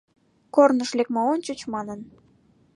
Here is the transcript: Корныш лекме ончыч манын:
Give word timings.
Корныш 0.55 0.91
лекме 0.97 1.19
ончыч 1.31 1.59
манын: 1.73 1.99